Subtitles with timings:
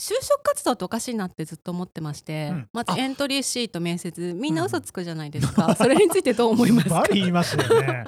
[0.00, 2.68] 就職活動っておかしいなってずっと思ってまして、うん。
[2.72, 7.00] まずエントリーシート面接みんな嘘つくじゃないですか、 それについてどう思いますか？
[7.00, 8.04] バリ言いますよね。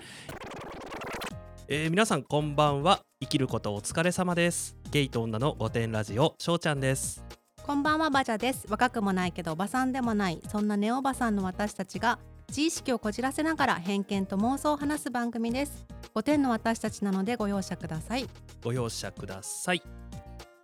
[1.66, 3.00] えー皆さんこんばんは。
[3.20, 4.76] 生きることお疲れ様です。
[4.90, 7.24] ゲイと女の御殿ラジオしょうちゃんです。
[7.66, 8.66] こんばんはバジャです。
[8.68, 10.40] 若くもないけどおばさんでもない。
[10.48, 15.84] そんなネオおばさんの私たちが自意識をこじらせながら偏見と妄想を話す番組です。
[16.14, 18.28] 5点の私たちなのでご容赦ください。
[18.62, 19.82] ご容赦ください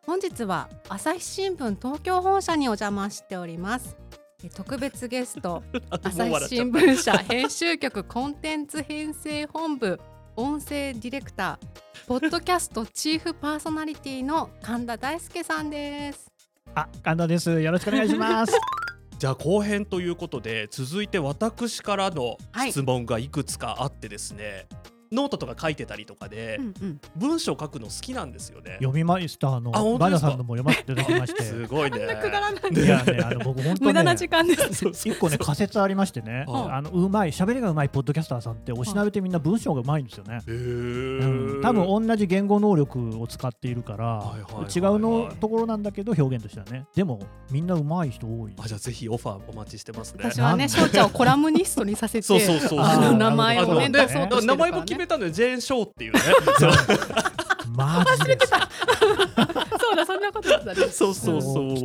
[0.06, 3.96] 本日は朝日新聞東京本社にお邪魔しております。
[4.44, 9.98] え特別ゲスト 朝日新聞社編集局コンテンツ編成本部
[10.36, 16.30] 音声ディレクターポッドキャストチーフパーソナリティの神田大輔さんです。
[16.76, 17.60] あ、神田です。
[17.60, 18.52] よろしくお願いします。
[19.18, 22.70] じゃあ後編ということで続いて私からのはい。
[22.70, 24.68] 質問がいくつかあってですね、
[25.12, 27.00] ノートとか書いてたりとかで、うんうん。
[27.16, 28.78] 文章書くの好きなんですよね。
[28.80, 29.56] 読みました。
[29.56, 31.42] あのバナさんのも読ませていただきまして。
[31.44, 31.98] すごいね。
[31.98, 32.72] くだらない。
[32.72, 34.28] いやね、あの僕本当無駄な時ね。
[34.28, 34.86] 間です。
[35.08, 36.70] 一個ね仮説ありましてね、はい。
[36.72, 40.40] あのうまい喋りがうまいポッドキャスターさんっておしなべてみんな文章がうまいんですよね。
[40.46, 46.86] へうん、ー多分同じ言語能力を使っているから、はいはいはいはい違うのところなんだけど表現としてはね。
[46.94, 47.20] でも
[47.50, 48.52] みんなうまい人多い。
[48.58, 50.20] あじゃあぜひオファーお待ちしてますね。
[50.24, 55.30] 私はねなん 翔ちゃんをコラムニストにさせてそうそうそう名前をね出そうとしてるからね名前も決めたのよ。
[55.30, 56.20] ジェーン・ショーっていうね。
[57.76, 59.96] マジでそう。
[59.96, 60.88] だそんなことだったね。
[60.88, 61.76] そうそうそう。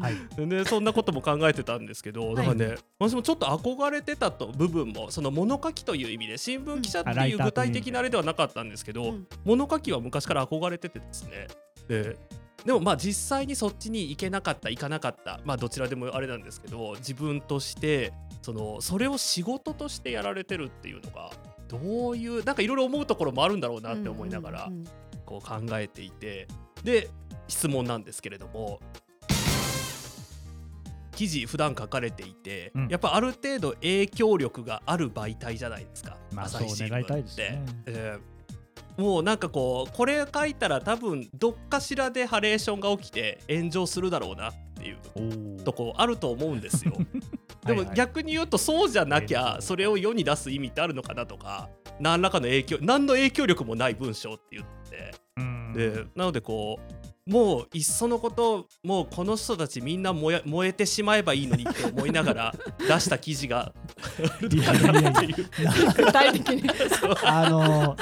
[0.00, 0.36] はい。
[0.36, 9.26] でね、そんなことも考えてたんですけど、だからね、私もちょっと憧れてたと部分もその物書きという意味で新聞記者っていう具体的なあれではなかったんですけど、うん。
[9.44, 11.48] 物書きは昔から憧れててですね。
[11.88, 12.16] で
[12.64, 18.12] でもまあ実際にそっちに行けなかった行かなかったまあどちらでもあれなんですけど自分として
[18.42, 21.30] そのそれを仕事としてやられてるっていうのが
[21.68, 24.72] どういうなんかいろいろ思うところもあるんだろうなって思いながら
[25.26, 26.48] こう考えていて
[26.82, 27.10] で
[27.46, 28.80] 質問なんですけれども
[31.18, 32.88] 記事普段書かれていて、うん。
[32.88, 37.62] やっぱある程度影響力がある媒体じゃないですか、まあ朝日新聞そう願いたいですね。
[37.86, 38.38] えー
[38.98, 46.92] もうなんかこうこれ書いたら多分どっかしらでハレーションが起きて炎上するだろうなっていうとこあると思うんですよ。
[47.66, 51.68] でも逆に言うとそうじゃなきゃそれを世に出す意味ってあるのかなとか
[52.00, 55.14] 何らかの影響何の影響力もない文章って言って。
[55.36, 55.72] うん。
[55.74, 63.72] でなのでこうもういっそのこともうこの人たちみんな燃え燃えてしまえばいいのにって思いながら 出した記事が。
[64.40, 64.48] 具
[66.12, 66.70] 体的に。
[67.24, 67.96] あの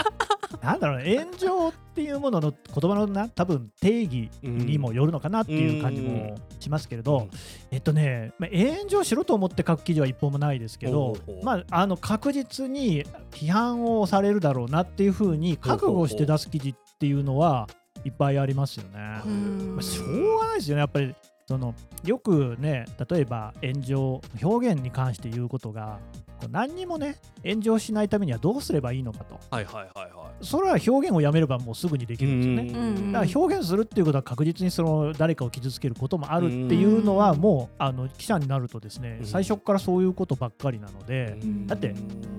[0.63, 7.31] なんだろうね炎上っていうものの言葉のな多分定義にもよるのかなっていう感じもしますけれど、うん。
[7.73, 17.69] えっとね、まあ、炎上しろと思って書く記事は一本もないですけどまああの確実に批判をされるだろうなっていうふうに覚悟して出す記事っていうのは
[18.07, 19.21] いっぱいありますよね。
[19.25, 21.15] うんまあ、しょうがないですよねやっぱり
[21.47, 21.75] その
[22.05, 25.99] よくね例えば炎上表現に関して言うことが
[26.41, 29.39] こう何にもね炎上しないためにはどうすればいいのかと。
[29.51, 30.45] はいはいはいはい。
[30.45, 32.89] それは表現をやめればもうすぐにできるんですよね。
[32.99, 39.27] うんだから表現するっていうことは確実にその誰かを傷つけることもあるっていうのはうんもうあの記者になるとですねうん。
[39.27, 41.39] 最初からそういうことばっかりなので。
[41.45, 41.67] ん。
[41.67, 41.95] だって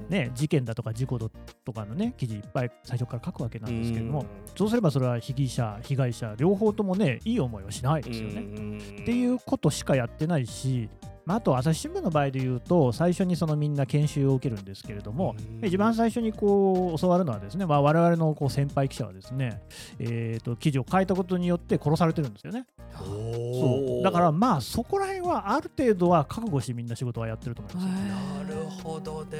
[0.09, 1.29] ね事件だとか事故と
[1.73, 4.25] かのね記事いっぱい最初から書くわけなんですけれども
[4.55, 8.77] そうすればそれは被疑者被害者両方ともねいい思いはしないですよね。
[9.01, 10.89] っていうことしかやってないし、
[11.27, 15.67] まあ、あと朝日新聞の場合で言うと最初にそのみんな研修を受けるんですけれども、うん。
[15.67, 19.61] 一番最初にこう教わるのはですね、まあ、我々のこう先輩記者はですね、
[19.99, 22.65] えー、と記事を書いたことによって殺されてるんですよね。
[22.95, 24.03] そう。
[24.03, 27.91] だからまあそこら辺はある程度は覚悟してみんな仕事はやってると思いますよ。
[27.91, 29.37] なるほどね。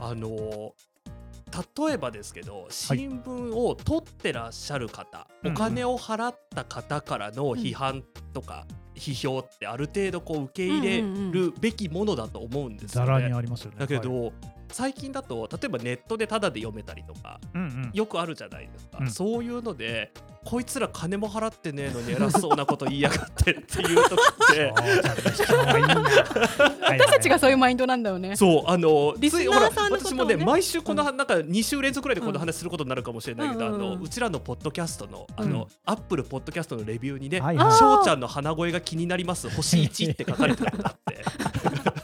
[0.00, 0.74] あの
[1.86, 5.52] 例えばですけど新聞を取ってらっしゃる方、うん。
[5.52, 13.06] お金を払った方からの批判とか批評ってある程度こう受け入れるべきものだと思うんですよね。
[13.06, 13.76] ざらにありますよね。
[13.78, 14.32] だけはいど、
[14.72, 20.12] 最近だと例えばネットでタダで読めたりとかうんうんよくあるじゃないですか、うんそういうので
[20.44, 24.20] こいつら金も払ってねえのに偉そうなこと言いやがってっていう時
[24.52, 24.72] って。
[26.82, 41.24] 私たちがそういうマインドなんだよねそうあのリスナーさんね私もね毎週この、なんか2週連続ぐらいでこの話することになるかもしれないけど、うんうんうんあのうちらのポッドキャストのあうんの、アップルポッドキャストのレビューにね「はいはい翔ちゃんの鼻声が気になります星1」って書かれてるんだって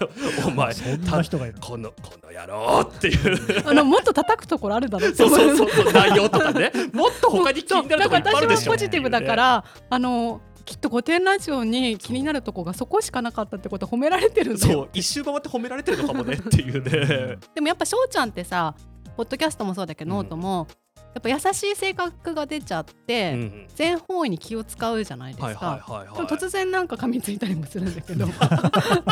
[0.46, 1.60] お前そんな人がいるの？
[1.60, 3.68] このこの野郎っていう。
[3.68, 6.72] あのもっと叩くところあるだろうそう思そうそう内容とかね。
[6.92, 14.72] もっと他に気になるとこいっぱいある私もポジティブだからあのきっと御殿ラジオに気になるとこがそこしかなかったってことは褒められてるんだよ。
[14.72, 17.38] そう一周回って褒められてるのかもねっていうね。
[17.54, 18.74] でもやっぱ翔ちゃんってさ
[19.16, 20.16] ポッドキャストもそうだけど、うん。
[20.18, 20.68] ノートも
[21.14, 23.66] やっぱ優しい性格が出ちゃって、うんうん。
[23.74, 25.82] 全方位に気を使うじゃないですか。
[26.28, 28.26] 突然なんか噛みついたりもするんだけど。
[28.30, 28.34] だ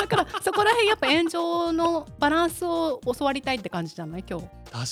[0.06, 4.24] からそこら辺やっぱ炎上のバランスを教わりたいって感じじゃない？
[4.28, 4.46] 今日。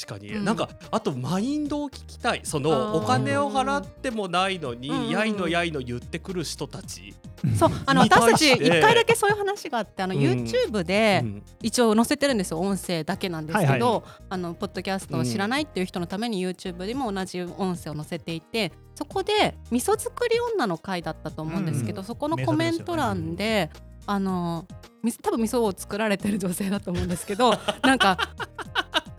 [0.07, 0.45] 確かに、うん。
[0.45, 2.41] なんかあとマインドを聞きたい。
[2.43, 7.15] そあのーお金を払ってもないのに、やいのやいの言ってくる人たち、
[7.59, 8.65] そうあの私たちして。
[8.65, 10.21] 一回だけそういう話があってあのうん。
[10.21, 11.43] YouTube でうん。
[11.63, 23.71] 一応載せてるんですよ音声だけなんですけど、はいはあのポッドキャストを知らないっていう人のために YouTube でも同じ音声を載せていてそこで味噌作り女の回だったと思うんですけど、うんそこのコメント欄で、
[24.07, 24.67] あの
[25.03, 28.19] み多分味噌を作られてる女性だと思うんですけど なんか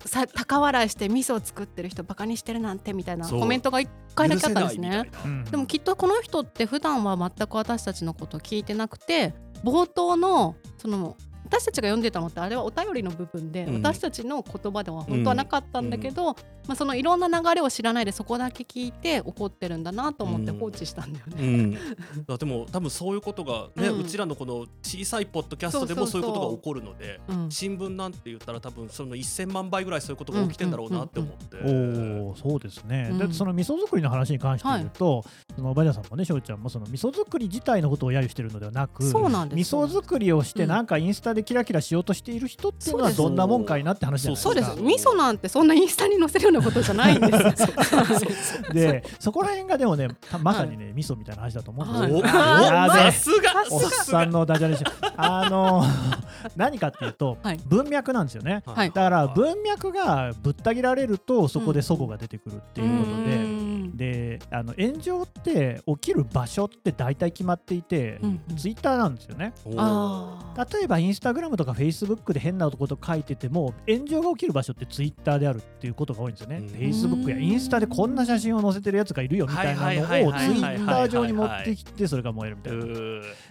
[0.06, 5.10] さ高笑いして味噌を作ってる人バカにしてるなんてみたいなコメントが一回だけあったんですね。
[5.26, 9.34] うんでもきっとこの人って普段は全く私たちのことを聞いてなくて
[9.64, 13.74] 冒頭のその私たちが読んでたのってあれはお便りの部分で、うん。
[13.76, 16.34] 私たちの言葉では本当はなかったんだけど、
[16.68, 20.60] まあ、そのいろんな流れを知らないでそこだけ聞いて怒ってるんだなと思ってうん。
[20.60, 21.48] 放置したんだようね。
[21.48, 21.78] ん、
[22.28, 27.52] あでも多分そういうことがね、ううんちらのこの小さいポッドキャストでもそういうことが起こるのでうん。
[27.52, 33.18] 新聞なんて言ったら多分その1000万倍ぐらいそういうことが起きてんだろうなって思って、おおそうですね、うん。
[33.18, 35.24] でその味噌作りの話に関して言うと、
[35.56, 44.54] そのおばあちゃんさんもね翔ちゃんもその味噌作り自体のことを揶揄してるのではなくそうなんです味噌作りをしてうんなんかインスタでキラキラしようとしている人っていうのはどんなもんかいなって話じゃないですか。
[44.54, 44.82] そうです。
[44.82, 48.74] 味噌なんてそんなインスタに載せるようなことじゃないんです。
[48.74, 54.84] でそこら辺がでもねたまさにね、味噌みたいな話だと思うんですよ、さすがおっさんのダジャレし
[55.18, 55.84] あの
[56.56, 57.60] 何かっていうと、はい。
[57.66, 58.64] 文脈なんですよね。
[58.66, 58.88] はい。
[58.88, 63.55] だから文脈がぶった切られるとそこで齟齬が出てくるっていうことで、うん
[63.94, 68.56] であの炎上って起きる場所って大体決まっていて、うんうん。
[68.58, 69.54] ツイッターなんですよね。
[69.66, 76.68] 例えばインスタグラムとかフェイスブックで変なこと書いてても炎上が起きる場所ってツイッターであるっていうことが多いんですよね、うん。
[76.68, 82.86] フェイスブックやインスタでこんな写真を載せてるやつがいるよみたいなのをツイッター上に持ってきてそれが燃えるみたいな。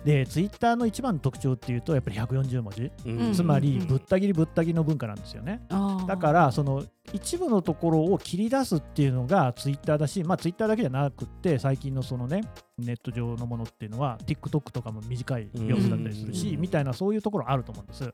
[0.05, 2.91] でツイッターの一番の特徴っていうとやっぱり140文字。
[3.07, 3.33] うん。
[3.33, 3.87] つまりうん。
[3.87, 5.63] ぶった切りぶった切りの文化なんですよね。
[6.07, 12.43] だからその一部のところを切り出すっていうのがツイッターだしまあツイッターだけじゃなくって最近のそのね
[12.79, 16.61] ネット上のものっていうのは TikTok とかも短い様子だったりするしうん。
[16.61, 18.13] みたいなそういうところあると思うんです。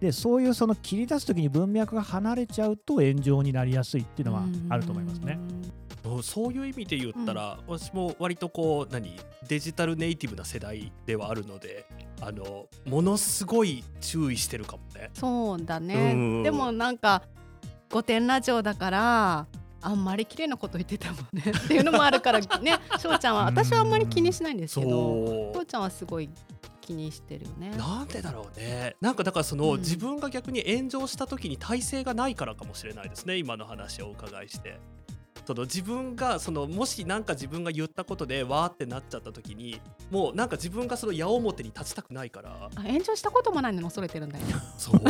[0.00, 5.38] でそういうその切り出す時に文脈が離れちゃうと炎上になりやすいっていうのはあると思いますね。
[6.04, 9.14] そうそういう意味で言ったら、私も割とこう何？
[9.46, 11.86] デジタルネイティブな世代ではあるので
[12.22, 15.10] あのものすごい注意してるかもね。
[15.12, 15.86] そうだうん。
[15.86, 17.22] ねでもなんか
[17.90, 19.46] 御殿ラジオだから
[19.80, 21.42] あんまり綺麗なこと言ってたもんね。
[21.64, 25.54] っていうのもあるからね翔ちゃんは私はあんまり気にしないんですそけどう。
[25.54, 26.28] 翔ちゃんはすごい
[26.80, 27.70] 気にしてるよね。
[27.76, 28.96] なんでだろうね。
[29.00, 29.80] なんかだからその、うん。
[29.80, 34.80] 自分が逆に炎上した時に体制がないからかもしれないですね今の話をお伺いして。
[35.48, 39.80] その自分がそのもし何か自分が言ったことでわーってなっちゃった時に
[40.10, 42.68] もうなんか自分がその矢面に立ちたくないから。
[42.76, 44.44] あ炎上したこともないのに恐れてるんだよ。
[44.44, 44.54] ね。
[44.76, 45.00] そう。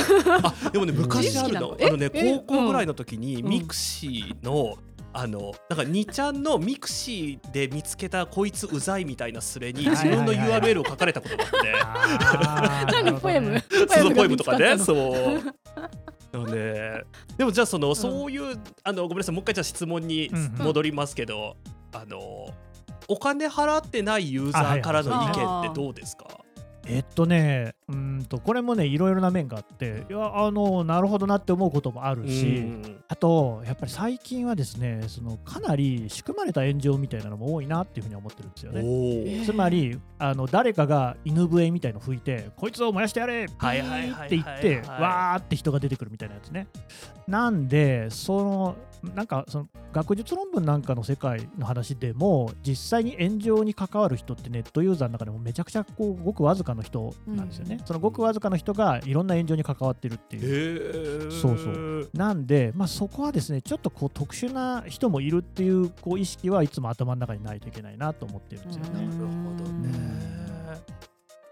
[0.44, 1.76] あでもね昔あるの。
[1.82, 3.48] あのねええ高校ぐらいの時にうん。
[3.48, 4.78] ミクシーの、
[5.12, 12.92] あのなんか2ちゃんのミクシーで見つけたこいつうざいみたいなスレに自分の URL を書かれたことがあって。
[13.10, 13.60] 何 ポエム？
[13.88, 16.54] そのポエムとかね、そう。
[16.54, 17.02] ね、
[17.38, 21.56] でもじゃあその、そういうあのごめんなさいもう一回じゃあ質問に戻りますけど、
[21.94, 22.18] あの
[23.08, 26.26] お金払ってないユーザーからの意見ってどうですか？
[26.88, 38.80] えっとねうーんとこれもねいろいろな面があっていやあのなるほどなって思うこともあるし、うんあとやっぱり最近はですねそのかなり仕組まれた炎上みたいなのも多いなっていうふうに思ってるんですよおね。
[38.82, 46.68] ーつまりあの誰かが犬笛みたいの吹いてこいつを燃やしてやれピはいはいって言ってはいわーって人が出てくるみたいなやつね。
[47.26, 48.76] なんでその
[49.14, 57.76] なんかその学術論文なんかの世界の話でも実際に炎上に関わる人ってネットユーザーの中でもめちゃくちゃこうごくわずかの人なんですよね。
[57.80, 61.30] うんそのごくわずかの人がいろんな炎上に関わってるっていう。
[61.32, 68.90] そうそうなんで、まあ、そこはですねちょっとこう特殊な人もいるっていうこう意識はいつも頭の中にないといけないなと思ってるんですよね。
[68.92, 70.07] なるほどね。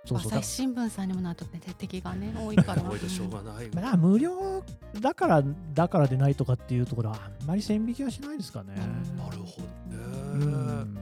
[0.07, 2.83] そうそうだ朝日新聞さんにもなるとね敵がね多いから。
[2.89, 3.69] 多いでしょうがない。
[3.75, 4.63] まあ、無料
[5.01, 5.43] だから
[5.75, 8.75] だからでないとかっていうところはあんまり線引きはしないですかね。
[9.17, 10.47] なるほうどね。
[10.47, 10.97] ん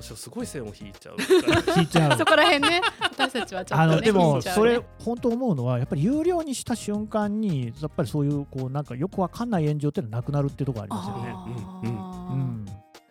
[0.00, 1.16] 私はすごい線を引いちゃう。
[1.16, 11.32] 聞いちゃう そこら辺ね私たちはちょっとねあのでもそれ本当思うのはやっぱり有料にした瞬間にやっぱりそういうこうなんかよくわかんない炎上っていうのはなくなるっていうところありますよね。
[11.34, 12.47] あーうん、そ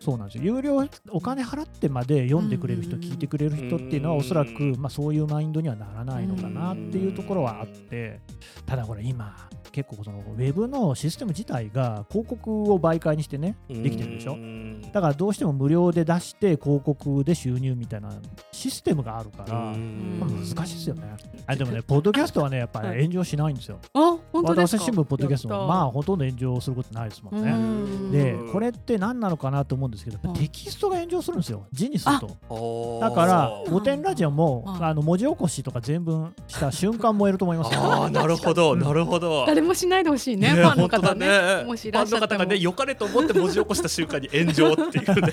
[0.07, 0.55] そうなんですよ。
[0.55, 8.21] 有料お金払ってまで読んでくれる人、うん聞いてくれる人っていうのはうんおそらく、まあ、そういうマインドにはならないのかなっていうところはあって。
[8.65, 14.33] ただこれ今結構そのウェブのシステム自体が広告を媒介にしてねできてるでしょ。
[14.33, 18.09] うんだからどうしても無料で出して広告で収入みたいな
[18.51, 21.15] システムがあるから、難しいですよね。
[21.45, 23.79] あでもね、ポッドキャストはね、やっぱり炎上しないんですよ。
[23.93, 24.83] あ本当ですか？
[24.83, 27.51] 私新聞、ポッドキャストまあ、ほとんど炎上することないですもんね。
[27.51, 28.11] うん。
[28.11, 32.99] で、これって何なのかなと思うんですけど、やっぱテキストが炎上するんですよ、字にすると。
[33.01, 33.71] だから、ー。
[33.71, 34.85] 御殿ラジオもうん。
[34.85, 37.73] あの文字起こしとか全文した瞬間燃えると思います。
[37.73, 37.79] よ。
[37.81, 39.45] あ あなるほどなるほど。
[39.45, 41.57] 誰もしないでほしいねねファンの方本当だね。
[41.61, 42.27] ねもしいらっしゃったら。
[42.27, 45.31] ファンの方がね良かれと思って文字起こした瞬間に炎上っていうね。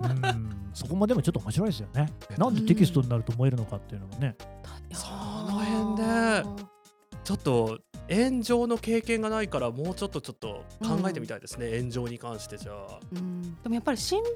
[0.00, 0.56] うん。
[0.74, 2.12] そこもでもちょっと面白いですよね。
[2.36, 4.36] なんでテキストになると燃えるのかっていうのもね。
[4.92, 6.66] その辺で
[7.24, 7.78] ちょっと
[8.08, 13.00] 炎上の経験がないからもうちょっとちょっと考えてみたいですね、炎上に関してじゃあ。
[13.12, 13.42] うん。
[13.62, 14.26] でもやっぱり新聞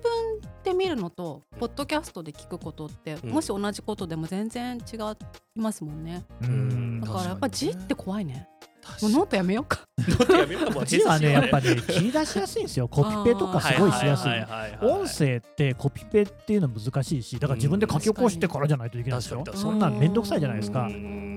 [0.64, 3.30] で見るのとポッドキャストで聞くことって、うん。
[3.30, 6.24] もし同じことでも全然違いますもんね。
[6.42, 7.00] うん。
[7.00, 8.48] だからやっぱ字って怖いね。
[8.82, 9.80] 確もうノートやめようか。
[9.98, 10.70] ノートやめようか。
[10.70, 12.88] もう字はね、やっぱねね、切り出しやすいんですよ。
[12.88, 14.32] コピペとかすごいしやすい。
[14.80, 19.44] 音声ってコピペっていうの難しいし、だから自分で書き起こしてからじゃないといけないでしょ。
[19.44, 19.56] 確か。
[19.56, 20.88] にそんなんめんどくさいじゃないですか。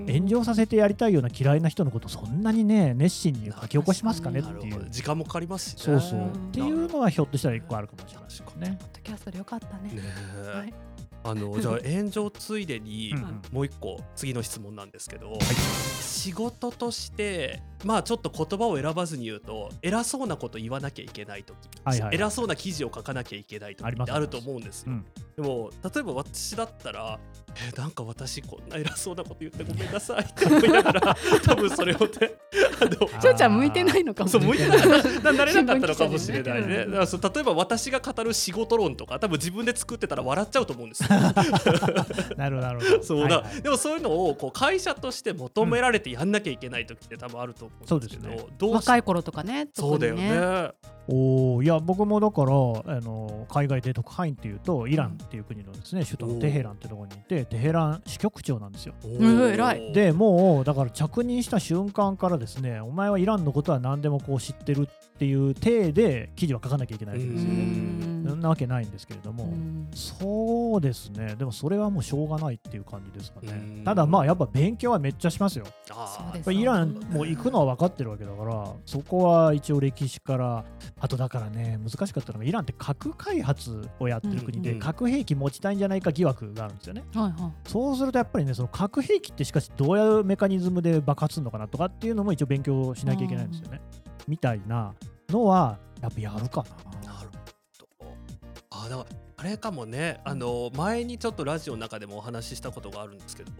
[0.06, 4.86] 炎上させてやりたいような嫌いな人のことそんなにね熱心に書き起こしますかねっていう。
[4.90, 5.80] 時間もかかりますしね。
[5.82, 6.18] そうそう。
[6.20, 6.28] うん。
[6.28, 8.78] っていうのはひょっとしたら一個あるかもしれないですね。
[8.80, 9.90] ポッドキャストでよかったね。
[9.90, 10.02] ね
[10.54, 10.58] え。
[10.58, 10.74] はい。
[11.26, 13.18] あの じゃあ炎上ついでにうん。
[13.18, 13.42] うん。
[13.52, 15.38] もう一個次の質問なんですけど、
[16.00, 24.92] 仕事としてまあちょっと言葉を選ばずに言うと偉そうなこと言わなきゃいけない時、はいはい偉そうな記事を書かなきゃいけない時ってあると思うんですよ。
[24.92, 25.06] うん
[25.36, 27.18] でも例えば私だったら
[27.56, 32.08] 「えなんか私こんな偉そうなこと言ってごめんなさい」って思いながら 多分それをね
[32.80, 34.30] あのあしょうちゃん向いてないのかも。
[34.30, 34.78] そう向いてない。
[35.22, 36.66] ななれなかったのかもしれないね。
[36.66, 41.08] ねだからそう例えば私が語る仕事論とか多分自分で作ってたら笑っちゃうと思うんですよ。
[42.36, 43.02] なるほどなるほど。
[43.04, 43.62] そうだ、はいはい。
[43.62, 50.94] でもそういうのをこう会社として求められてやんなきゃいけない時って多分あると思うんですけど、そうですどうし若い頃とかねそうだよね。
[51.06, 58.94] おーいや僕もだからあの海外で特派員っていうとイランっていう国のですね首都のテヘランってところにいてテヘラン支局長なんですよ。
[59.04, 59.92] 偉い。
[59.92, 67.50] でもうだから着任した瞬間からですねお前はイランのことは何でもこう知ってるっていう体で記事は書かなきゃいけないわけですよ
[68.44, 69.88] なわけないんですけれども、うん
[70.74, 71.36] そうですね。
[71.36, 73.52] でもそれはもうしょうがないっていう感じですかね。
[73.52, 75.66] うんただまあやっぱ勉強はめっちゃしますよ。
[76.50, 80.64] イランもう行くのは分かってるわけだからそこは一応歴史から
[81.00, 87.04] あとだからね難しかったのがイランって核開発をやってる国でうん核兵器持ちたいんじゃないか疑惑があるんですよね。
[87.14, 87.68] はいはい。
[87.68, 93.80] そうするとやっぱりねその核兵器ってしかしどういうメカニズムで爆発するのかなとかっていうのも一応勉強しなきゃいけないんですよね。
[94.26, 94.92] みたいな
[95.28, 96.64] のはやっぱやるか
[97.04, 97.12] な。
[97.12, 98.10] なるほど。
[98.70, 100.20] あだからあれかもね。
[100.24, 103.52] あの前にちょっとラジオの中でもお話ししたことがあるんですけど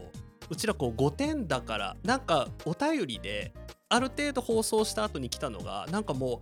[0.50, 3.52] うちらこう5点だからなんかお便りで
[3.88, 6.40] ある程度放送した後に来たのがなんかも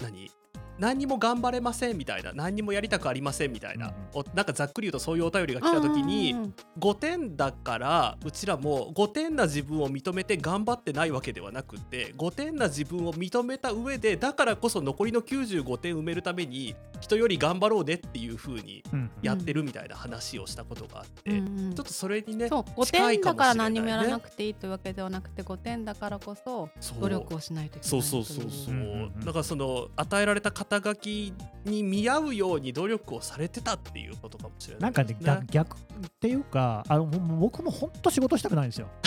[0.00, 0.30] う何？
[0.78, 3.94] 何にも頑張れませんみたいな何にもやりたくありませんみたいな、うん
[4.34, 26.70] なんかざっくり言うとそういうお便りが来た時にうん5点だからうちらも5点な自分を認めて頑張ってないわけではなくて5点な自分を認めた上でだからこそ残りの95点埋めるために人より頑張ろうねっていう風にうんやってるみたいな話をしたことがあって、うんちょっとそれにねそう5点だから何もやらなくていいというわけではなくて5点だからこそ
[27.00, 31.32] 努力をしないといけないそうそうそう、うんうんうんだからその与えられた肩書き
[31.64, 35.80] に見合うように努力をされてたっていうことかもしれなないんかね逆逆っ
[36.20, 38.88] ていうかあのもう僕も本当仕事したくないんですよ。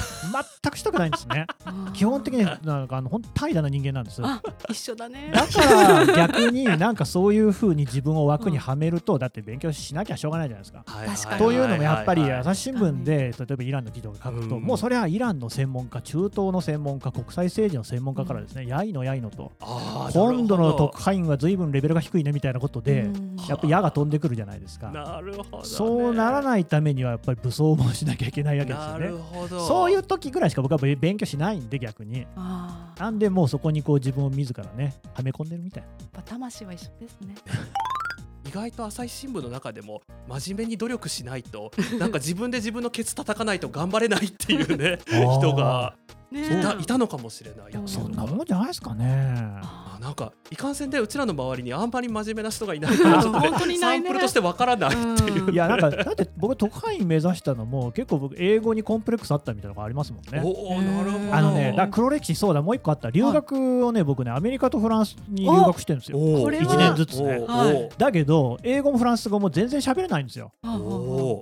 [0.61, 1.47] 全くしたくないんですね。
[1.93, 4.39] 基本的になんかあの本当怠惰な人間なんですあ
[4.69, 5.31] 一緒だね。
[5.33, 10.83] だから逆になんかそういうふうに自分を枠にはめると、だって勉強しなきゃしょうがないじゃないですか。
[10.85, 14.61] はい確かにというのもやっぱり朝日新聞で例えばイランの記事を書くと、うん。
[14.61, 19.51] もうそれはイランの専門家中東の専門家国際政治の専門家からですね、やいのやいのと。
[19.59, 24.91] あー今度の特派員は随分レベルが低いねみたいなことで、うんやっぱ矢が飛んでくるじゃないですか。
[24.91, 29.07] なるほど、ね、そうならないためにはやっぱり武装もしなきゃいけないわけですよなね。
[29.07, 32.27] るほどそういう時ぐらいしか僕は勉強しないんで逆に。
[32.35, 35.89] なんでもうそこにこう自分を自らねはめ込んでるみたいな。
[35.89, 37.35] っぱ魂は一緒ですね
[38.47, 45.95] 意外と朝日新聞の中でも真面目に努力しないとなんか自分で自分のケツ叩かないと頑張れないっていうね 人が
[46.31, 47.71] ねいたいたのかもしれない。
[47.71, 49.35] うんそんなもんじゃないですかね。
[49.63, 55.45] あなんかいかんせんでうちらの周りにあんまり真面目な人がいないからちょっとね本当にいないねサンプルとしてわからないっていう。
[55.45, 60.41] うんいやなんかだって僕特派員目指したのも結構僕英語にコンプレックスあったみたいなのがありますもんね。
[60.43, 61.35] おおなるほど。
[61.35, 66.17] あのね、だから黒歴史そうだもう一個あった留学をね僕ねアメリカとフランスに留学してるんですよ。
[66.17, 70.53] おーこれは一年ずつねおーはいだけど英語もフランス語も全然喋れないんですよ。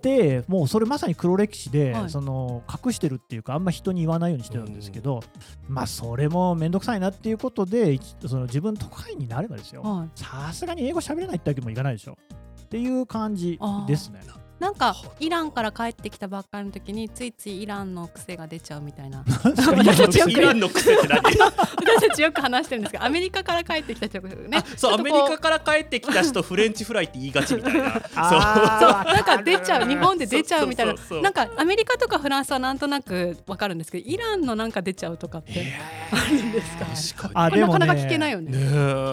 [0.02, 5.22] でもうそれまさに黒歴史で、はいその隠してるっていうかあんま人に言わないようにしてるんですけど、
[5.68, 10.10] まあそれも面倒くさいなっていうことで一その自分特派員になればですよ。
[10.16, 12.18] さすがに英語喋れないってわけにもいかないでしょ。
[12.62, 14.22] っていう感じですね。
[14.60, 19.24] なんかイランから帰ってきたばっかりの時についついイランの癖が出ちゃうみたいな。
[19.26, 24.58] 私たちよくイランの癖って何私たちよく話してるんですけどアメリカから帰ってきた人がね。
[24.58, 27.88] あそうアメリカから帰ってきた人フレンチフライって言いがちみたいな。
[28.16, 30.92] あーなんか出ちゃう日本で出ちゃうみたいな。
[30.92, 35.66] そうそうそうなんかアメリカとかフランスはなんとなくわかるんですけどイランのなんか出ちゃうとかって
[36.12, 37.24] あるんですか？
[37.24, 37.80] 確かあでもね。
[37.80, 38.52] なかなか聞けないよね。
[38.52, 38.58] に。
[38.58, 38.70] ね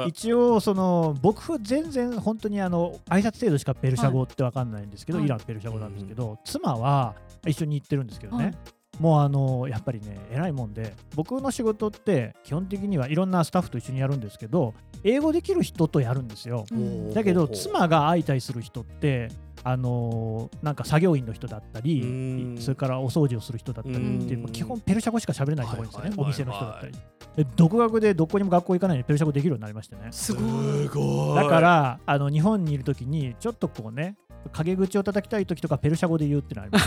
[0.07, 0.09] え。
[0.09, 5.27] 一応その僕全然本当にあの挨拶程度しかペルシャ語ってわかんないんですけど、はい。
[5.27, 7.15] イランペルシャ語なんですけど、妻は
[7.47, 8.55] 一緒に行ってるんですけどね、はい。
[9.01, 14.75] もうあのやっぱりね偉いもんで僕の仕事って基本的にはいろんなスタッフと一緒にやるんですけど
[15.05, 16.65] 英語できる人とやるんですよ。
[16.71, 17.13] うん。
[17.13, 19.29] だけど妻が相対する人って
[19.65, 22.59] あのーなんか作業員の人だったりうん。
[22.59, 26.93] それからお掃除をする人だったりって基本ペルシャ語しか喋れない人が多いんですよねお店の人だったり。
[27.37, 30.09] で独学でどこにも学校行かないでペルシャ語できるようになりましてね。
[30.11, 30.87] すごい。
[30.89, 34.17] ごいだからあの日本にいる時にちょっとこうね
[34.53, 36.79] 陰口を叩きたい時とかペルシャ語で言うってのありま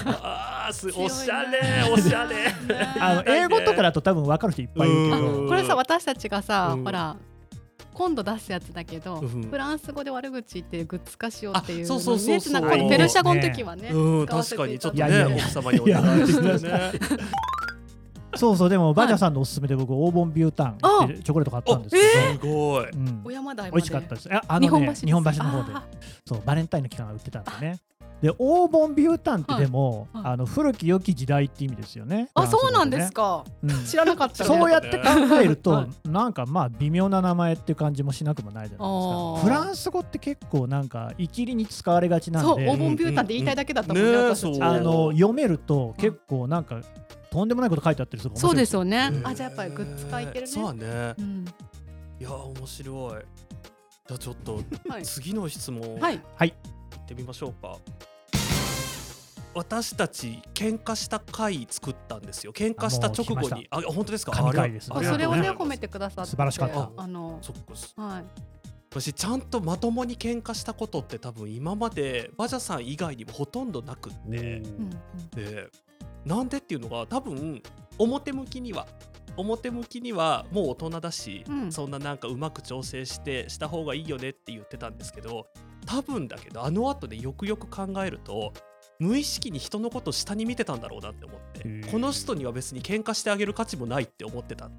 [0.74, 0.94] すね。
[0.98, 2.54] おしゃれおしゃれ。
[3.00, 5.42] あの英語とかだと多分分かる人いっぱいいるけあど。
[5.42, 5.48] うん。
[5.48, 6.84] これさ私たちがさ、うん。
[6.84, 7.16] ほら
[7.94, 9.48] 今度出すやつだけど、うん。
[9.50, 12.54] フランス語で悪口言ってグッズ化しようっていうあそうそうそうそう。
[12.54, 14.26] ねなんかペルシャ語の時はね、うん。
[14.26, 14.80] 確かに。
[14.80, 16.92] ちょっとね奥様にお願いしてね
[18.36, 22.02] そうそうでもバジャさんのおすすめで僕オーボンビュータンあってチョコレート買ったんですけ
[22.34, 22.92] すごい。
[22.92, 23.22] ど、うん。
[23.24, 24.34] 小山台美味しかったです。
[24.34, 25.74] ああのね日本橋の方で。
[25.74, 25.88] あ
[26.26, 27.80] そうバレンタインの期間が売ってたんでね。
[28.22, 32.30] でオーボンビュータンってでも、あの古き良き時代って意味ですよね。
[32.34, 33.46] あそうなんですか、
[33.88, 34.44] 知らなかった。
[34.44, 35.04] ねそうやって考
[35.42, 39.42] えると、はなんかまあ微妙な名前っていう感じもしなくもないじゃないですか。
[39.42, 44.04] フランス語って結構なんかいきりに使われがちなんで、そうオーボンビュータンって言いたいだけだったもん。
[44.04, 44.18] ね,、
[44.62, 46.82] あの読めると結構なんか
[47.32, 49.28] とんでもないこと書いてあったりするそうですよね、うん。
[49.28, 50.48] あじゃあやっぱりグッズ化いけるね。
[50.48, 51.16] そうだね。
[51.18, 51.46] うん。
[52.20, 53.24] いや面白い。
[54.08, 55.04] じゃあちょっとはい。
[55.04, 56.16] 次の質問はい。
[56.16, 56.20] い。
[56.48, 56.54] っ
[57.06, 57.78] てみましょうか。
[59.56, 62.54] 私たち喧嘩した回作ったんですよ。
[62.54, 63.68] 喧嘩した直後に。
[63.72, 64.32] あ本当ですか？
[64.32, 64.90] 神回です。
[64.90, 66.32] ねあそれをね褒めてくださって。
[66.32, 66.92] 素晴らしかった。
[66.96, 68.26] あのそっかすはい。
[68.92, 74.90] 私ちゃんとまともに喧嘩したことって多分今までバジャさん以外にもほとんどなくって、うんうん。
[75.36, 75.70] で
[76.26, 77.62] なんでっていうのが多分
[77.98, 78.88] 表向きには
[79.38, 81.72] 表向きにはもう大人だし、うん。
[81.72, 85.48] そんななんかうまく調整してした方がいいよねって言ってたんですけど
[85.86, 88.54] 多分だけどあの後でよくよく考えると
[89.00, 94.72] 無意識に人のことを下に見てたんだろうなって思ってこの人には別に喧嘩してあげる価値もないって思ってたっ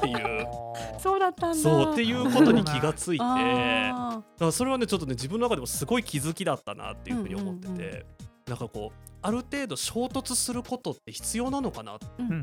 [0.00, 0.46] ていう。
[0.98, 1.54] そうだったんだ。
[1.56, 7.86] そうっていうことに気がついてだあからそれはねちょっとね自分の中でもすごい気づきだったなっていうふうに思ってて、うんう
[8.26, 11.98] んなんかこうある程度衝突することって必要なのかなっ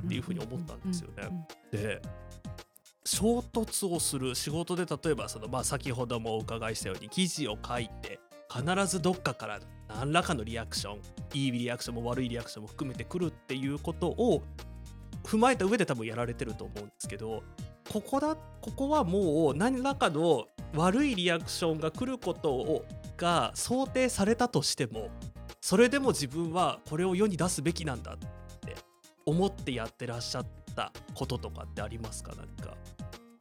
[0.08, 1.48] ていうふうに思ったんですよね。
[1.70, 2.02] で
[3.04, 11.02] 衝突をする仕事で例えばその、まあ、先ほどもお伺いしたように記事を書いて必ずどっかから何らかのリアクション
[11.34, 14.44] いいリアクションも悪いリアクションも含めてくるっていうことを
[15.24, 17.44] 踏まえた上で多分やられてると思うんですけど
[17.92, 22.86] ここだここはもう何らかの悪いリアクションが来ることを
[23.18, 25.10] が想定されたとしても
[25.68, 28.74] それでも自分はこれを世に出すべきなんだって
[29.26, 32.32] 思ってやってらっしゃったこととかってありますか？
[32.38, 32.78] 何か。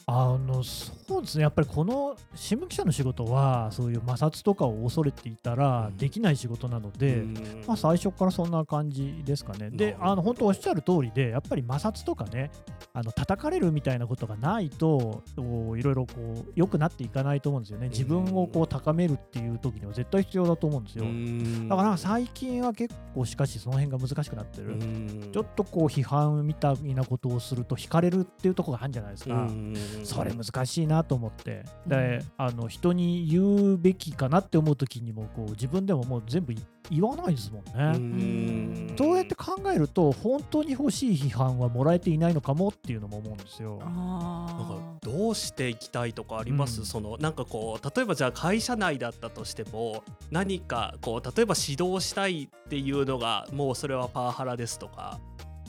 [0.09, 9.69] あのそうですねやっぱりこの新聞記者の仕事はそういう摩擦とかを恐れていたらうんできない仕事なので、うんまあ、最初からそんな感じですかね。
[9.71, 12.53] であの本当おっしゃる通りでやっぱり摩擦とかね
[12.93, 16.13] あの叩かれるみたいなことがないといろいろこ
[16.47, 17.89] う良くなっていかないと思うんですよね。
[17.89, 21.05] 自分をこう高めるっていう時には絶対必要だと思うんですよ。
[21.05, 24.69] うんだから最近は結構しかしその辺が難しくなってる。
[24.69, 29.49] うんちょっとこう批判みたいなことをすると惹かれるっていうところがあるんじゃないですか。
[29.99, 30.07] うん。
[30.07, 37.73] それ難しいなと思って、であの人に言うべきかなって思う時にもこう自分でももう全部い言わないですもんね。
[37.75, 38.95] うん。
[38.97, 43.79] そうやって考えると本当に欲しい批判はもらえていないのかもっていうのも思うんですよ。
[43.79, 46.87] なんあかどうしていきたいとかあります、うん。
[46.87, 55.19] そのなんかこう例えばじゃあ会社内だったとしても何かこう例えば指導したいっていうのがもうそれはパワハラですとか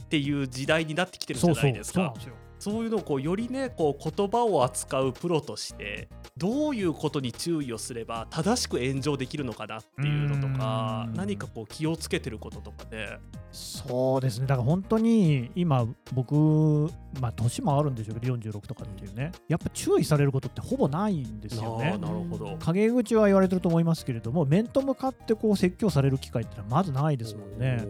[0.02, 2.14] っていう時代になってきてるじゃないですか。
[2.16, 11.14] そうそうそういうのをこうよりねこう言葉を扱うプロとしてどういうことに注意をすれば正しく炎上できるのかなっていうのとかうん。
[11.14, 13.20] 何かこう気をつけてることとかね。
[13.52, 14.48] そうですね。
[14.48, 19.32] だから本当に今僕まあ年もあるんでしょうけど46とかっていうね。
[19.48, 21.98] やっぱ注意されることってほぼないんですよね。
[21.98, 22.58] なるほど。
[22.60, 27.86] 陰口は言われてると思いますけれども面と向かってこう説教される機会ってのはまずないですもんね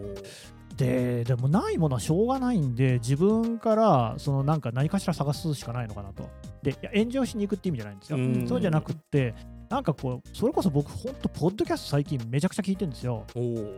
[0.78, 6.30] ででもないものはしょうがないんで自分からそのなんか何かしら探すしかないのかなと。
[6.62, 8.18] でいや炎上しに行くって意味じゃないんですよ。
[8.18, 8.48] うん。
[8.48, 9.34] そうじゃなくって
[9.70, 13.26] なんかこうそれこそ僕ほんとポッドキャスト最近めちゃくちゃ聞いてるんですよ。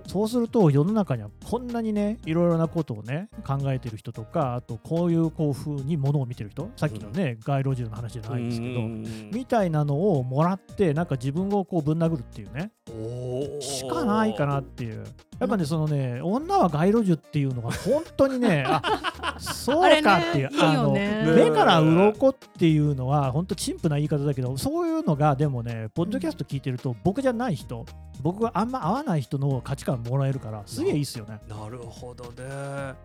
[0.08, 9.32] そうすると世の中にはこんなにねいろいろなことをね考えてる人とかあとこういうこう風にものを見てる人さっきのね、街路樹の話じゃないですけどうん。
[9.34, 12.72] みたいなのをもらってなんか自分をこうぶん殴るっていうね。
[13.62, 15.06] しかないかなっていう
[15.40, 27.86] やっぱねそのね女は街路樹っていうのが本当にね あそうかっていうあの目から鱗っていうのは本当陳腐な言い方だけどそういうのがでもねポッドキャスト聞いてると僕じゃない人
[28.22, 31.40] 僕があんま合わない人の価値観もらえるからすげえいいっすよね。
[31.48, 32.96] なるほどね。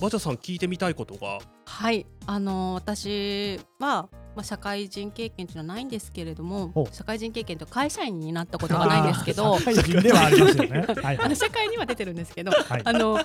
[0.00, 1.38] バチャさん聞いてみたいことが。
[1.64, 10.70] はい、あの私は、まあ、社会人経験というのはないんですけれども社会人経験と会社員になったことがないんですけど 社会人ではありますよね。
[10.86, 11.18] はいはい。
[11.18, 12.82] あの社会には出てるんですけどはい。
[12.84, 13.18] あの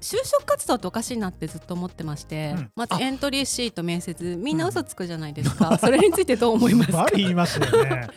[0.00, 2.70] 就職活動っておかしいなってずっと思ってまして、うん。
[2.76, 6.98] まずエントリーシート面接みんな嘘つくじゃないですか、 それについてどう思いますか？
[7.04, 8.08] バリ言いますよね。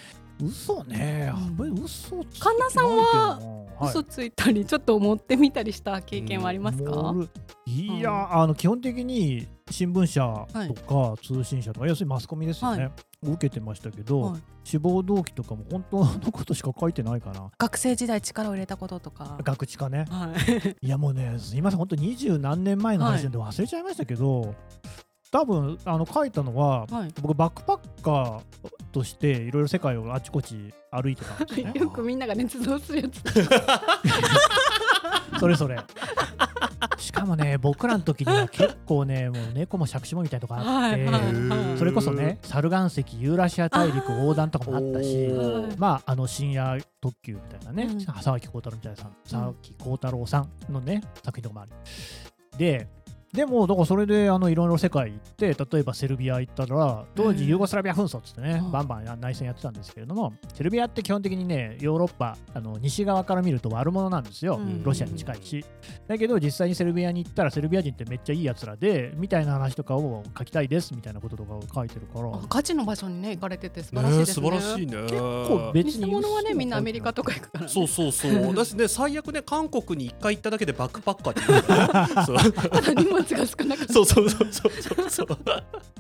[0.42, 1.84] 嘘ね、うん。
[1.84, 2.26] 嘘神
[2.60, 3.40] 田さんは
[3.82, 7.30] 嘘ついたりちょっと思ってみたりした経験はありますか、モール
[7.66, 8.34] いや、うん。
[8.42, 12.92] あの基本的に新聞社とか通信社とか、要するにマスコミですよね、はい。
[13.24, 14.42] 受けてましたけど、はい。
[14.64, 17.50] 志望動機とかも本当のことしか書いてないかな。
[17.58, 20.06] 学生時代力を入れたこととか、学知かね。
[20.10, 20.30] は
[20.82, 24.54] い、いやもうね、すいません、本当二十何年前の話なんで忘れちゃいましたけど、
[25.32, 27.14] 多分あの書いたのは、はい。
[27.22, 28.42] 僕バックパッカー
[28.92, 31.74] としていろいろ世界をあちこち歩いてたんですよね。
[31.80, 33.22] よくみんなが捏造するやつ
[35.40, 35.80] それそれ。
[36.98, 45.28] しかもね、僕らの時には結構ね、もう猫も杓子もみたいなとこあって、それこそね、サル岩石、ユーラシア大陸横断とかもあったし、
[45.78, 51.72] まあ、あの深夜特急みたいなね、うん沢木幸太郎みたいなさん、沢木幸太郎さんのね、作品とかもある。
[52.58, 52.88] で、
[53.34, 65.66] でも、だからそれであのいろいろ世界行って、例えばセルビア行ったら、当時ユーゴスラビア紛争っつってね、うんバンバン内戦やってたんですけれども、セルビアって基本的にね、ヨーロッパ、あの西側から見ると悪者なんですよ、うんロシアに近いし。
[66.08, 74.34] だけど、実際にセルビアに行ったら、セルビア人ってめっちゃいいやつらで、みたいな話とかを書きたいですみたいなこととかを書いてるから、あガチの場所にね行かれてて素晴らしいねですね。
[74.34, 75.02] 素晴らしいね。
[75.04, 77.72] 結構別に偽物はねみんなアメリカとか行くから、ね。
[77.72, 78.56] そうそうそう。
[78.56, 81.42] だしね最悪ね韓国に一回行っただけでバックパッカーで。
[82.26, 83.94] そうただ荷物が少なかった。
[83.94, 85.10] そうそうそうそうそう。
[85.10, 85.28] そう。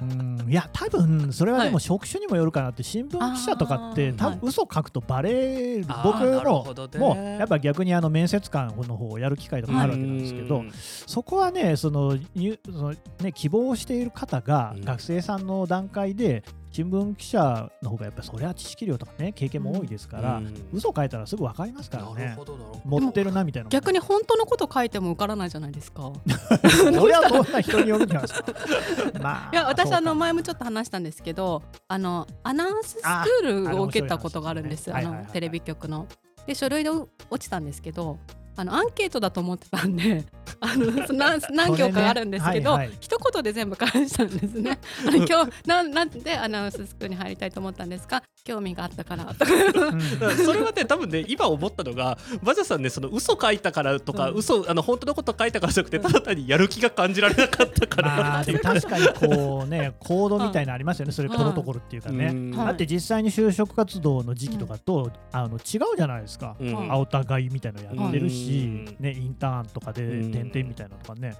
[0.01, 0.45] うん。
[0.49, 6.99] いや多分それはではも職種にもよるかなって新聞記者とかって多分嘘書くとバレる僕もほどね。
[6.99, 10.63] もうやっぱ逆にあの面接官の方をやる機会とかあるわけなんですけど
[11.07, 14.81] そこはねその入そのね希望している方がうん。
[14.85, 20.53] 学生さんの段階で新聞記者の方がやっぱりそれは知識量とかね経験も多いですから、うん。
[20.71, 22.37] 嘘書いたらすぐ分かりますからね。
[22.85, 26.11] 持ってるなみたいな逆に本当のこと書いても受からないじゃないですか。
[26.63, 28.53] それはそんな人によるんじゃないですか。
[29.21, 36.07] まあいや私あの前もちょっと話したんですけどあのアナウンススクールを受けたことがあるんですあのテレビ局の。
[36.47, 37.07] で書類で落
[37.37, 38.17] ちたんですけど
[38.61, 40.23] あのアンケートだと思ってたんで
[40.61, 40.85] あの
[41.17, 42.97] 何何教科あるんですけど、ねはいはい。
[42.99, 44.77] 一言で全部返したんですね。
[45.07, 48.21] あの今日なんなんでアナウンススクールに入りたいと思ったんですか？
[48.43, 49.51] 興味があったからとか。
[49.51, 50.19] うん。
[50.19, 54.37] だからそれはね多分ね今思ったのがバジャさんねその嘘書いたからとか、うん。
[54.37, 58.43] 嘘あの本当のこと書いたからじゃなくてただ単にやる気が感じられなかったから。
[58.45, 61.11] 確かにこうねコードみたいなのありますよね。
[61.11, 62.25] それプロトコルっていうかね。
[62.27, 62.51] うん。
[62.55, 62.67] はい。
[62.67, 66.55] だって実際に就職活動の時期とかとあの違うじゃないですか。
[66.59, 66.91] うん。
[66.91, 68.85] 青田買いみたいなのやってるしうん。
[68.99, 70.31] ねインターンとかでうん。
[70.31, 71.35] 点々みたいなのとかね。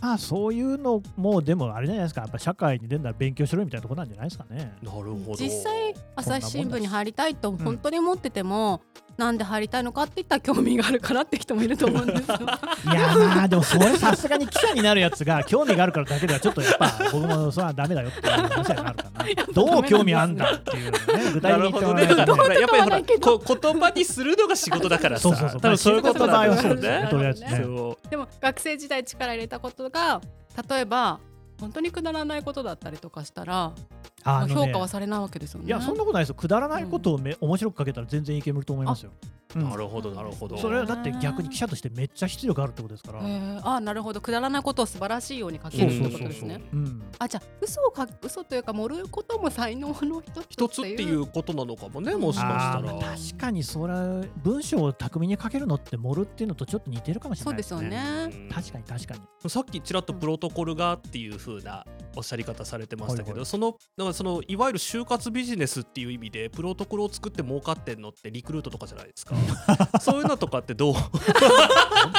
[0.00, 2.22] まあそういうのもでもあれじゃないですか。
[2.22, 4.76] やっぱ社会に出るなら勉強しろみたいなところなんじゃないですかね。
[4.82, 5.34] なるほど。
[5.36, 8.82] 実際朝日新聞に入りたいと本当に思ってても、
[9.16, 12.38] なんで入りたいのかって言ったら興味があるからって人もいると思うんですよ。
[12.90, 19.24] いやまあでもそれさすがに記者になるやつが 興味があるからだけではちょっとやっぱ僕もそれはダメだよっていう話になるかな。
[19.52, 20.98] どう興味あんだっていうね
[21.32, 25.22] 具体な的にるほ言ってもらえねどねやっぱりほら言葉にするのが仕事だからさ。
[25.22, 25.60] そうそうそう。
[25.60, 27.62] 多分そういうことだよねとりあえずね。
[27.62, 28.08] そう。
[28.08, 30.20] でも学生時代力入れたことが
[30.68, 31.20] 例えば
[31.60, 33.74] 本当にくだらないことだったりとかしたら、ま
[34.24, 35.66] 評価はされないわけですよね。
[35.66, 36.34] いやそんなことないですよ。
[36.34, 39.10] くだらないことをめ、面白く書けたら全然いけると思いますよ。
[39.22, 40.56] うんなるほどなるほど。
[40.58, 44.20] それはだって逆に記者としてめっちゃ出力あるってことですから、えー、あなるほど。
[44.20, 46.62] くだらないことを素晴らしいように書けるってことですね。
[46.72, 53.16] うん、あじゃあ嘘をか嘘というか盛ることも才能の一つ一つっていうことなのかもねもしかしたら。
[53.16, 57.84] 確かにそれは文章を巧みに書けるのって盛るっていうのとちょっと似てるかもしれそうでないですすね。
[57.84, 58.36] よね。
[58.36, 58.48] うん。
[58.48, 59.50] 確かに確かに。
[59.50, 61.84] さっきちらっとプロトコルがっていう風な
[62.16, 63.46] おっしゃり方されてましたけど、はいはい。
[63.46, 69.34] そのだからそのいわゆる就活ビジネスっていう意味でプロトコルを作って儲かってんのってリクルートとかじゃないですか
[70.00, 70.94] そういうのとかってどう？
[70.94, 71.10] 本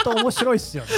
[0.04, 0.90] 当面白いっすよね。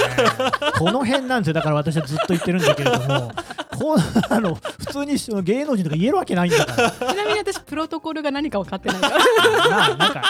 [0.78, 1.54] この辺なんですよ。
[1.54, 3.32] だから私はずっと言ってるんだけれども、
[3.78, 3.98] こう
[4.30, 6.90] あの普通に芸能人とか言えるわけないんだから。
[6.90, 9.18] ちなみに私プロトコルが何か分かってないから。
[9.70, 10.22] まあなんか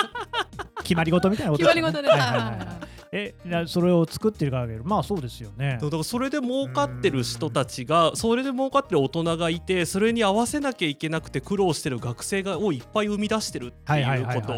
[0.83, 2.09] 決まり事みたいなこと決まり事で。
[2.09, 2.83] はいはいはいはい
[3.16, 5.79] えなそれを作ってるからまあそうですよね。
[5.81, 14.53] だからそれで儲かってる人たちがそれで儲かってる大人がいてそれに合わせなきゃいけなくて苦労してる学生がをいっぱい生み出してるってはいうこと。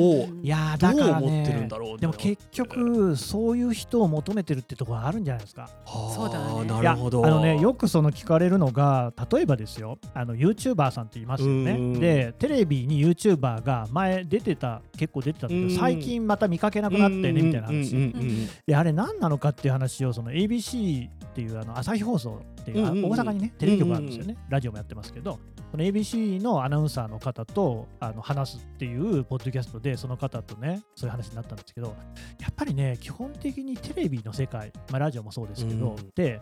[0.00, 0.44] をうん。
[0.44, 5.62] いやーどうだから思ってるんねだろうでも結局そういう人を求めてるってところあるんじゃないですか。
[5.84, 6.38] はあそうだ
[6.78, 6.82] ね。
[6.82, 7.24] なるほど。
[7.24, 11.72] あのねよくその聞かれるのが例えばですよあの YouTuber さんっていますよね。
[11.72, 17.94] うんでテレビに YouTuber が前出てた結構出てたんだけうんど最近また見かけなくなってねみたいな話
[18.66, 23.10] であれ何なのかっていう話をその ABC っていうあの朝日放送っていう、あうんうんうん。
[23.12, 25.38] 大阪にねテレビ局があるんですよね、ラジオもやってますけど
[25.70, 31.94] その ABC のアナウンサーの方とあの話すっていうポッドキャストでその方とねそういう話になったんですけど
[32.40, 36.10] やっぱりね基本的にテレビの世界、まあ、ラジオもそうですけど、うん。
[36.14, 36.40] で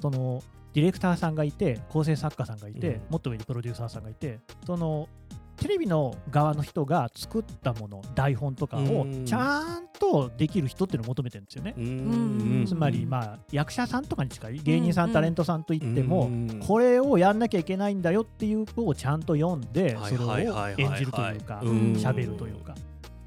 [0.00, 0.42] その
[0.74, 3.02] ディレクターさんがいて構成作家さんがいて、うん。
[3.10, 5.08] もっと上にプロデューサーさんがいてその
[5.56, 9.24] テレビの側の人が作ったもの台本とかをうん。
[9.24, 12.66] ちゃんとできる人っていうのを求めてるんですよね。
[12.66, 14.58] つまり、まあ、役者さんとかに近い。
[14.58, 16.60] 芸人さん、うんタレントさんといっても、うん。
[16.66, 20.14] これをやんなきゃいけないんだよっていうのをちゃんと読んで、はい。
[20.14, 21.68] それを演じるというか、うん。
[21.94, 22.74] 喋るというか。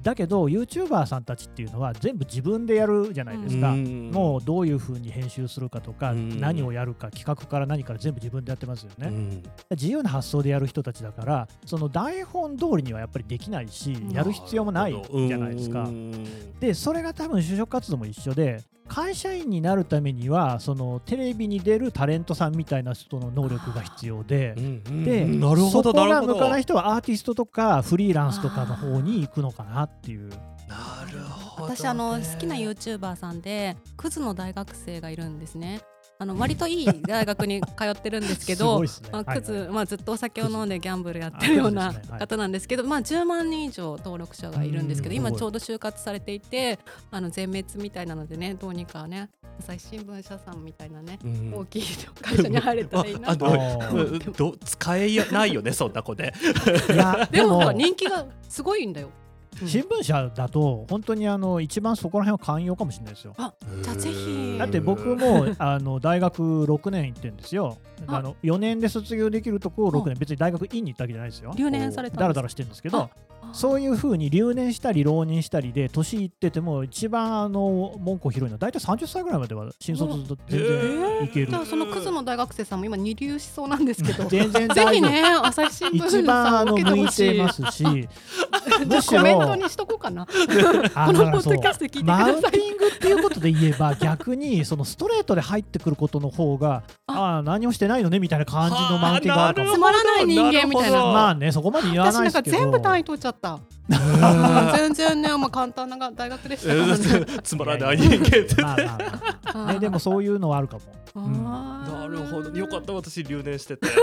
[0.01, 3.71] だけど、YouTuber さんたちっていうのは全部自分でやるじゃないですか。
[3.71, 9.07] うんもうどういうふうに編集するかとか、うん何をやるか、企画から何から全部自分でやってますよね。
[9.07, 15.87] うん自由な発想でやる人たちだから、その台本通りにはやっぱりできないし、やる必要もないじゃないですかう。
[15.91, 16.25] ん
[16.59, 24.61] でそれが多分就職活動も一緒で会社員になるためにはそのテレビに出るタレントさんみたいな人の能力が必要でう。
[24.61, 30.29] んうんでなるほそこが向かない人はアーティストとかフリーランスとかの方に行くのかなっていう。
[30.67, 35.81] なるほどね私あの好きな YouTuber さんでクズの大学生がいるんですね。
[36.21, 46.77] あの割といい大学に通ってるんですけど まあ、はいはいクズ、まあ、ずっとお酒を飲んでギャンブルやってるような方なんですけど、まあ、10万人以上登録者がいるんですけど今ちょうど就活されていて
[47.09, 49.29] あの全滅みたいなのでねどうにかね
[49.59, 51.53] 朝日新聞社さんみたいなね、うん。
[51.53, 51.83] 大きい
[52.21, 56.33] 会社に入れたらいいな あと 使えないよねそんな子で
[57.31, 57.71] でも。
[57.71, 59.09] 人気がすごいんだよ。
[59.65, 63.35] 新聞社だと本当にあの一番そこら辺は寛容かもしれないですよ。
[63.81, 67.77] じゃあぜひだって僕も あの大学6年行ってるんですよ。
[68.07, 71.53] ああの4年で卒業できるとこを6年別に大学院に行ったわけじゃないですよ。
[71.55, 73.09] 留年されただらだらしてるんですけどあ
[73.53, 81.47] そういうふうに留年したり浪人したりで年いってても一番あの門戸広いのは大体30歳ぐらいまでは新卒だと全然いける。
[81.47, 84.25] じゃあそのクズの大学生さんも今二流しそうなんですけど。
[84.25, 84.93] ぜ 全然大丈夫。
[84.93, 87.83] ひね朝日新聞一番さんをあの向いてますし。
[88.85, 90.25] むしろコメントにしとこうかな。
[90.93, 93.08] あこのポッドキャスト聞いてくマウンださいティングって
[93.47, 97.37] いうことで言えば逆にそのストレートで入ってくることの方があ。
[97.37, 99.73] あ何をしてないのねみたいな感じのマウンティングがあるかも。
[99.73, 100.99] つまらない人間みたいな。
[101.05, 102.57] まあねそこまで言わ私ないんかなですけど。
[102.57, 103.59] 全部単位取っちゃった。
[104.77, 107.25] 全然ねまあ簡単な大学でしたからね。
[107.43, 108.97] つまらない人間ってまあまあ
[109.53, 109.73] まあ。
[109.73, 110.81] ねでもそういうのはあるかも。
[111.15, 111.99] あー。
[111.99, 112.57] なるほど。
[112.57, 112.93] よかった。
[112.93, 113.87] 私留年してて。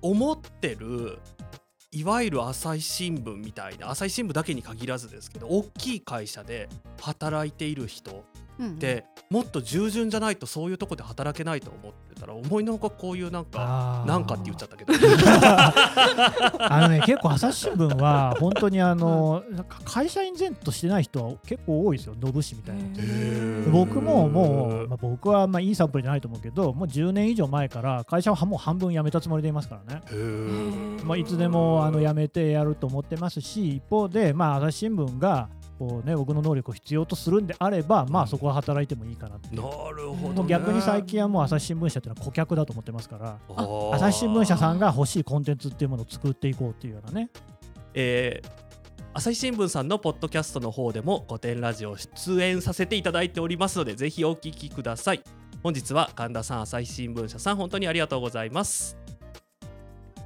[0.00, 1.18] 思ってる
[1.98, 6.68] いわゆる朝日新聞みたいな朝日新聞だけに限らずですけど大きい会社で
[7.00, 8.22] 働いている人
[8.58, 14.92] うんってもっと従順じゃないとそういうとこで働けないと思ってたら思いのほかこういうなんかなんかって言っちゃったけど。
[16.60, 22.14] あのね結構朝日新聞は本当にあのなんか会社員前としてない人は結構多いですよ。
[22.20, 22.82] ノブ氏みたいな。
[22.82, 23.70] ー。
[23.70, 30.02] 僕ももう、まあ、僕はまあいいサンプルじゃないと思うけどもう10年以上前から会社はもう半分辞めたつもりでいますからね、
[31.04, 43.38] まあ、いつでもあの辞めてやると思ってますし一方で、まあ、朝日新聞がこう、ね、僕の能力を必要とするんであれば、まあ、そこは働いてもいいかなってなるほど、ね、逆に最近はもう朝日新聞社っていうのは顧客だと思ってますから
[43.92, 47.30] 朝日新聞社さんが欲しいコンテンツっていうものを作っていこうっていうようなね。
[47.94, 48.68] えー
[49.14, 55.22] 朝日新聞さんのポッドキャストの方でも古典ラジオ出演させていただいておりますのでぜひお聞きください。
[55.62, 58.96] 本日は神田さん朝日新聞社さん本当にありがとうございます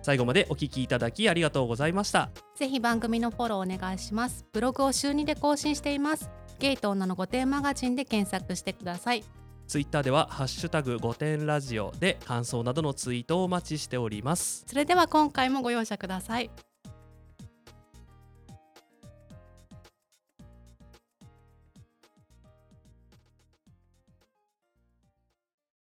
[0.03, 2.31] 最後までお聞きいただきありがとうございました。
[2.57, 4.45] ぜひ番組のフォローお願いします。
[4.53, 6.31] ブログを週2で更新しています。
[6.59, 9.25] ゲイと女の御殿マガジンで検索してください。
[9.67, 14.65] ツイッターではハッシュタグ5点ラジオで感想などのツイートをお待ちしております。
[14.67, 16.51] それでは今回もご容赦ください